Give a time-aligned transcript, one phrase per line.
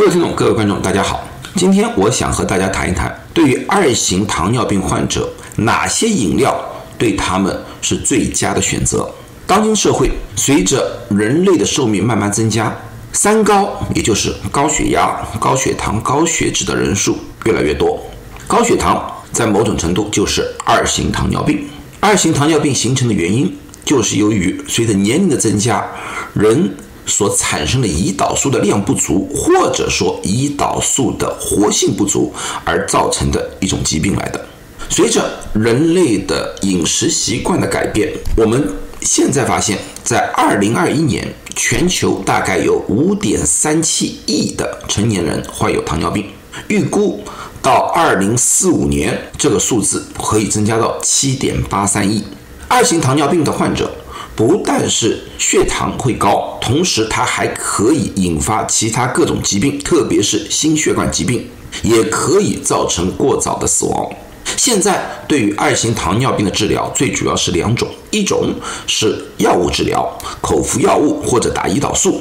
[0.00, 1.28] 各位听众，各位观众，大家好。
[1.56, 6.58] 今天我想和大家谈一谈，对于二型糖尿病患者，哪些饮料
[6.96, 9.06] 对他们是最佳的选择？
[9.46, 12.74] 当今社会，随着人类的寿命慢慢增加，
[13.12, 18.02] 三高，也就是高血压、高血糖、高血脂的人数越来越多。
[18.46, 21.62] 高血糖在某种程度就是二型糖尿病。
[22.00, 23.54] 二型糖尿病形成的原因，
[23.84, 25.86] 就是由于随着年龄的增加，
[26.32, 26.74] 人
[27.10, 32.32] 所产生的胰岛素的量不足，或者说胰岛素的活性不足
[32.64, 34.40] 而造成的一种疾病来的。
[34.88, 38.72] 随着人类的饮食习惯的改变，我们
[39.02, 41.26] 现在发现，在二零二一年，
[41.56, 46.24] 全球大概有五点三七亿的成年人患有糖尿病，
[46.68, 47.22] 预估
[47.60, 52.24] 到二零四五年，这个数字可以增加到七点八三亿。
[52.68, 53.90] 二型糖尿病的患者。
[54.36, 61.44] 不但是血糖会高，同时它还可以引发其他各种疾病，特别是心血管疾病，
[61.82, 64.08] 也可以造成过早的死亡。
[64.56, 68.54] 现在对于二型糖尿病的治疗，最主要是两种，一种
[68.86, 72.12] 是药物治疗，口服药物或者打胰岛素；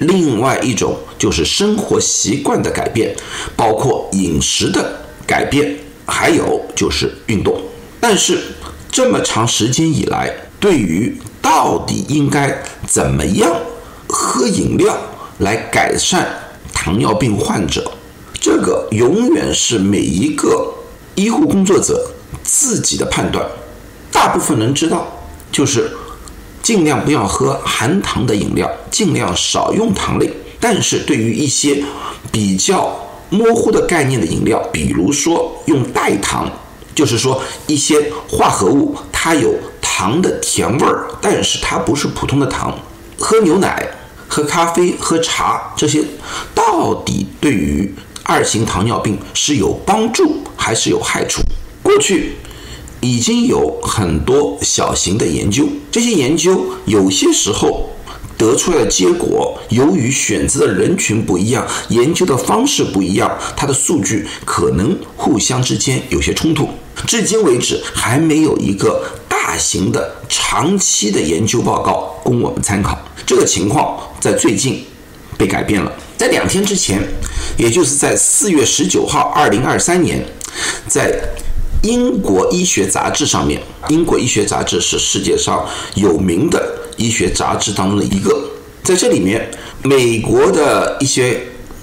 [0.00, 3.16] 另外一种就是生活习惯的改变，
[3.56, 7.58] 包括饮食的改变，还有就是运动。
[8.00, 8.38] 但是
[8.92, 13.50] 这么长时间以来，对于到底应该怎么样
[14.14, 14.96] 喝饮料
[15.38, 16.24] 来改善
[16.72, 17.84] 糖尿病患者？
[18.40, 20.72] 这个永远是每一个
[21.16, 22.10] 医护工作者
[22.44, 23.44] 自己的判断。
[24.12, 25.04] 大部分人知道，
[25.50, 25.90] 就是
[26.62, 30.32] 尽量不要喝含糖的饮料，尽量少用糖类。
[30.60, 31.82] 但是对于一些
[32.30, 32.96] 比较
[33.30, 36.48] 模糊的概念的饮料，比如说用代糖，
[36.94, 39.52] 就是说一些化合物，它有。
[39.96, 42.76] 糖的甜味儿，但是它不是普通的糖。
[43.16, 43.86] 喝牛奶、
[44.34, 46.02] 喝咖啡、喝茶这些，
[46.52, 51.40] 到底对于二型糖尿病是有帮助还是有害处？
[51.84, 52.32] 过去
[53.00, 57.88] 已经有很多小型的研究，这些研究有些时候
[58.36, 66.68] 得出来的结果，由于选择的人群不一样，研究的方式不一样，它的数据可能互相之间有些冲突。
[67.06, 69.00] 至今为止，还没有一个。
[69.56, 72.98] 型的长期的研究报告供我们参考。
[73.26, 74.84] 这个情况在最近
[75.36, 75.92] 被改变了。
[76.16, 77.02] 在两天之前，
[77.56, 80.24] 也就是在四月十九号，二零二三年，
[80.86, 81.12] 在
[81.82, 88.48] 英国医学杂志上面，英国医学杂志是世界上有名的医学杂志当中的一个。
[88.82, 89.50] 在这里面，
[89.82, 91.42] 美国的一些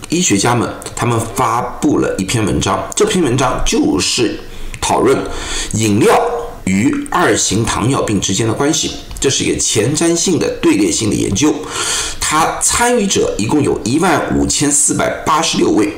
[0.10, 2.88] 医学家们，他们发布了一篇文章。
[2.96, 4.40] 这篇文章就是
[4.80, 5.18] 讨论
[5.74, 6.16] 饮料。
[6.72, 11.54] 与二型糖尿病之间的关系，这是一个前瞻性的队列性的研究。
[12.22, 15.92] 它参与者一共有一万五千四百八十六位，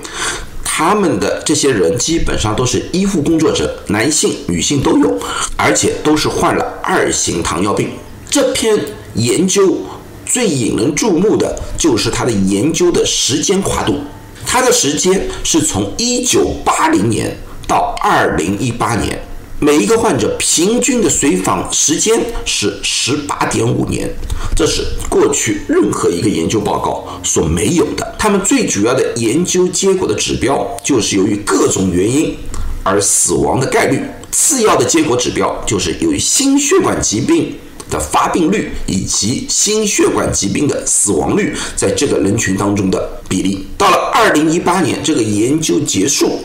[0.63, 5.19] 他们的这些人基本上都是医护工作者，男性、女性都有，
[5.55, 7.91] 而且都是患了二型糖尿病。
[8.27, 8.75] 这篇
[9.13, 9.77] 研究
[10.25, 13.99] 最引人注目的就是它的研究的时间跨度，
[14.43, 19.21] 它的时间是从一九八零年到二零一八年。
[19.63, 24.13] 每一个患者平均的随访时间是十八点五年，
[24.53, 28.13] 这是过去任何一个研究报告所没有的。
[28.19, 32.35] 他们最主要的研究结果的指标就是由于各种原因
[32.83, 34.01] 而死亡的概率，
[34.33, 37.55] 次要的结果指标就是由于心血管疾病
[37.89, 43.65] 的发病率以及心血管疾病的死亡率在这个人群当中的比例。
[43.77, 46.41] 到了二零一八年，这个研究结束。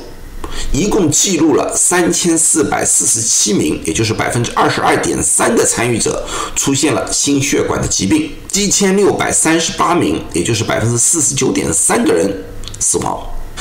[0.73, 12.45] 一共记录了三千四百四十七名，也就是百分之二十二点三的参与者出现了心血管的疾病，一千六百三十八名，也就是百分之四十九点三的人
[12.79, 13.19] 死亡。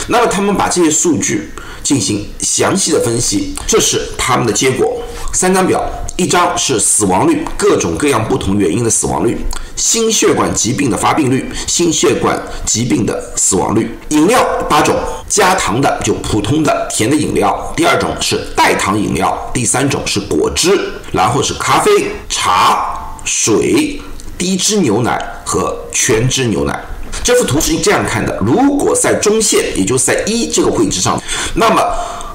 [0.08, 1.50] 那么他们把这些数据
[1.82, 5.02] 进行详细的分析，这是他们的结果。
[5.34, 5.84] 三张表，
[6.18, 9.38] 一张是死亡率，各种各样不同原因的死亡率，
[9.76, 13.98] 心血管疾病的发病率，心血管疾病的死亡率。
[14.10, 14.96] 饮料八种，
[15.28, 20.80] 加糖的就普通的甜的饮料，第二种是代糖饮料，第三种是果汁，
[21.12, 21.92] 然后是咖啡、
[22.30, 24.02] 茶、水、
[24.38, 26.80] 低脂牛奶和全脂牛奶。
[27.24, 31.22] 这幅图是这样看的：如果在中线，也就是在一这个位置上，
[31.56, 31.82] 那么。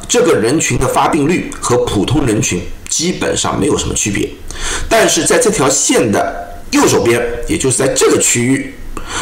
[0.09, 4.29] 这个人群的发病率和普通人群基本上没有什么区别，
[4.87, 7.19] 但是在这条线的右手边，
[7.49, 8.75] 也就是在这个区域，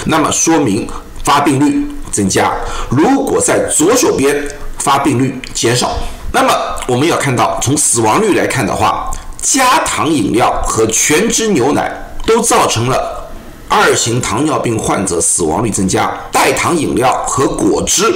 [0.07, 0.89] 那么说明
[1.23, 2.53] 发病率增加；
[2.89, 4.47] 如果在左手边，
[4.79, 5.97] 发病率减少。
[6.33, 6.55] 那么
[6.87, 9.11] 我们要看到，从死亡率来看的话，
[9.43, 11.93] 加糖饮料和全脂牛奶
[12.27, 13.31] 都造成了
[13.69, 18.15] 二型糖尿病患者死亡率增加，代糖饮料和果汁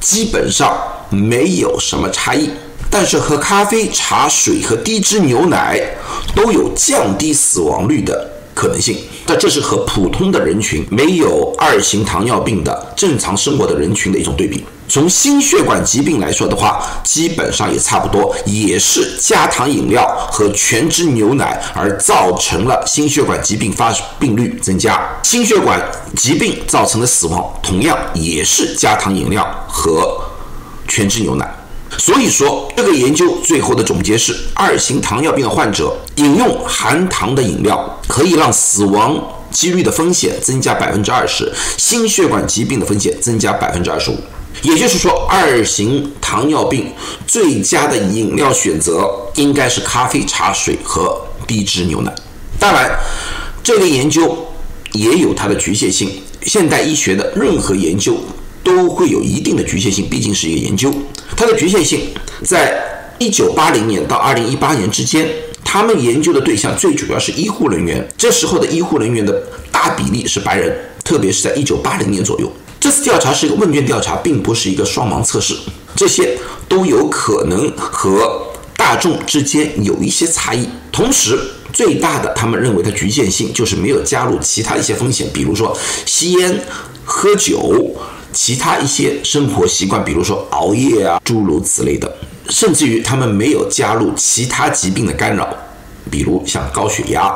[0.00, 0.76] 基本上
[1.08, 2.50] 没有什么差异。
[2.90, 5.80] 但是喝咖啡、茶水和低脂牛奶
[6.34, 8.96] 都有降低死亡率的可能性。
[9.26, 14.64] 但这是和普通的人群没有二型糖尿病的正常生活的人群的一种对比。
[14.88, 25.00] 从心血管疾病来说的话，基本上也差不多，也是加糖饮料和全脂牛奶而造成了心血管疾病发病率增加。
[25.22, 25.80] 心血管
[26.14, 30.20] 疾病造成的死亡，同样也是加糖饮料和
[30.86, 31.50] 全脂牛奶。
[31.98, 39.16] 所以说，这个研究最后的总结是：二型糖尿病患者饮用含糖的饮料，可以让死亡
[39.50, 44.18] 几率的风险增加百分之二十，心血管疾病的风险增加百分之二十五。
[44.62, 46.92] 也就是说，二型糖尿病
[47.26, 52.12] 最佳的饮料选择应该是咖啡、茶水和低脂牛奶。
[52.58, 52.98] 当然，
[53.62, 54.46] 这类研究
[54.92, 56.10] 也有它的局限性。
[56.42, 58.16] 现代医学的任何研究
[58.64, 60.92] 都会有一定的局限性，毕竟是一个研究。
[61.36, 62.08] 它的局限性
[62.44, 62.80] 在
[63.18, 65.28] 一九八零年到二零一八年之间，
[65.64, 68.06] 他们研究的对象最主要是医护人员。
[68.16, 72.52] 这时候的医护人员的大比例是白人，特别是在一九八零年左右。
[72.80, 75.54] 这次调查是一个问卷调查，并不是一个双盲测试，
[75.94, 76.36] 这些
[76.68, 78.44] 都有可能和
[78.76, 80.68] 大众之间有一些差异。
[80.90, 81.38] 同时，
[81.72, 85.76] 最大的他们认为的局限性就是没有加入其他一些风险，比如说
[86.06, 86.60] 吸烟、
[87.04, 87.94] 喝酒。
[88.32, 92.10] 其他一些生活习惯，比如说熬夜啊，诸如此类的，
[92.48, 95.48] 甚至于他们没有加入其他疾病的干扰，
[96.10, 97.32] 比如像高血压、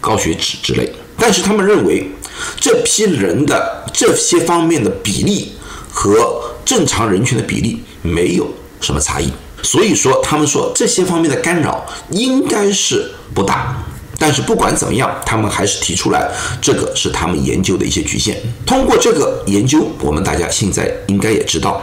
[0.00, 0.92] 高血脂之类。
[1.18, 2.10] 但是他们认为
[2.58, 5.52] 这批人的这些方面的比例
[5.90, 8.48] 和正常人群的比例没有
[8.80, 9.30] 什么差异，
[9.62, 13.76] 所以说他们说这些方面的干扰应该是不大。
[14.22, 16.30] 但是不管怎么样，他们还是提出来，
[16.60, 18.40] 这个是他们研究的一些局限。
[18.64, 21.82] 通过这个研究，我们大家现在应该也知道，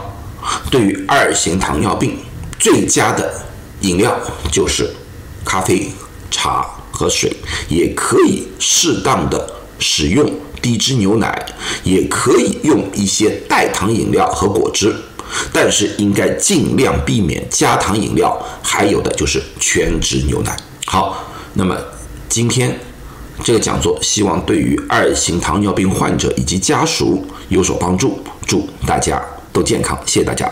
[0.70, 2.16] 对于二型糖尿病，
[2.58, 3.30] 最佳的
[3.82, 4.18] 饮料
[4.50, 4.90] 就是
[5.44, 5.92] 咖啡、
[6.30, 7.30] 茶和水，
[7.68, 9.46] 也可以适当的
[9.78, 10.32] 使用
[10.62, 11.44] 低脂牛奶，
[11.84, 14.96] 也可以用一些代糖饮料和果汁，
[15.52, 20.56] 但是应该尽量避免加糖饮料，还有的就是全脂牛奶。
[20.86, 21.22] 好，
[21.52, 21.76] 那么。
[22.30, 22.78] 今天
[23.42, 28.20] 这个讲座，希望对于二型糖尿病患者以及家属有所帮助。
[28.46, 29.20] 祝大家
[29.52, 30.48] 都健康，谢谢大家。